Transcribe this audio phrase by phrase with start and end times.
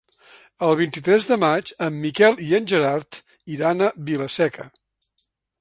[0.67, 3.21] El vint-i-tres de maig en Miquel i en Gerard
[3.59, 4.71] iran a Vila-seca.